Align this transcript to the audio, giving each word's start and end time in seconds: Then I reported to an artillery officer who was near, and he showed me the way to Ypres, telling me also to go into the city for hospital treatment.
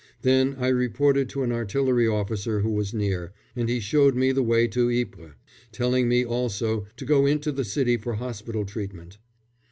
Then 0.23 0.55
I 0.57 0.69
reported 0.69 1.29
to 1.29 1.43
an 1.43 1.51
artillery 1.51 2.07
officer 2.07 2.61
who 2.61 2.71
was 2.71 2.91
near, 2.91 3.33
and 3.55 3.69
he 3.69 3.79
showed 3.79 4.15
me 4.15 4.31
the 4.31 4.41
way 4.41 4.67
to 4.69 4.89
Ypres, 4.89 5.35
telling 5.71 6.09
me 6.09 6.25
also 6.25 6.87
to 6.97 7.05
go 7.05 7.27
into 7.27 7.51
the 7.51 7.63
city 7.63 7.97
for 7.97 8.15
hospital 8.15 8.65
treatment. 8.65 9.19